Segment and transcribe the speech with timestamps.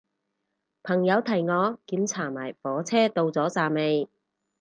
[0.81, 4.09] 朋友提我檢查埋火車到咗站未